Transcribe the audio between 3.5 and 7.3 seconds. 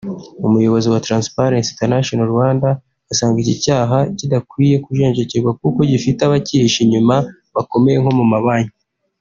cyaha kidakwiye kujenjekerwa kuko gifite abacyihishe inyuma